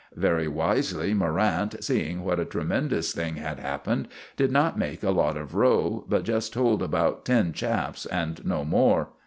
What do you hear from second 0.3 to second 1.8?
wisely Morrant,